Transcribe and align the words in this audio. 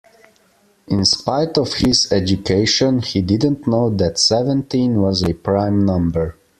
In 0.87 1.05
spite 1.05 1.59
of 1.59 1.73
his 1.75 2.11
education, 2.11 3.03
he 3.03 3.21
didn't 3.21 3.67
know 3.67 3.91
that 3.91 4.17
seventeen 4.17 4.99
was 4.99 5.21
a 5.21 5.33
prime 5.35 5.85
number 5.85 6.35